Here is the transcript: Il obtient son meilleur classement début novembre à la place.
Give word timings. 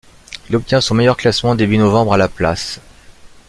Il 0.49 0.55
obtient 0.55 0.81
son 0.81 0.95
meilleur 0.95 1.15
classement 1.15 1.53
début 1.53 1.77
novembre 1.77 2.13
à 2.15 2.17
la 2.17 2.27
place. 2.27 2.81